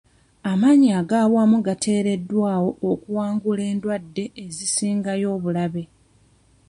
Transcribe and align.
Amaanyi 0.51 0.89
agawamu 1.01 1.57
gateereddwawo 1.67 2.69
okuwangula 2.91 3.63
endwadde 3.71 4.23
esingayo 4.45 5.27
obulabe. 5.35 5.83